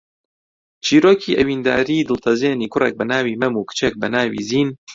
چیرۆکی 0.85 1.37
ئەوینداریی 1.37 2.07
دڵتەزێنی 2.09 2.71
کوڕێک 2.73 2.93
بە 2.97 3.05
ناوی 3.11 3.39
مەم 3.41 3.53
و 3.57 3.67
کچێک 3.69 3.93
بە 4.01 4.07
ناوی 4.15 4.41
زین 4.49 4.69